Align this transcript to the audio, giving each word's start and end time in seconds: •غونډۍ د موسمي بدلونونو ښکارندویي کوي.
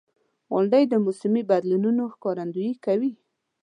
•غونډۍ 0.51 0.83
د 0.89 0.93
موسمي 1.05 1.41
بدلونونو 1.49 2.03
ښکارندویي 2.13 2.73
کوي. 2.85 3.11